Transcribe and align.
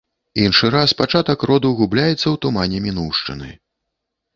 Іншы 0.43 0.71
раз 0.75 0.93
пачатак 1.01 1.39
роду 1.53 1.73
губляецца 1.85 2.23
ў 2.33 2.45
тумане 2.49 2.77
мінуўшчыны. 2.91 3.57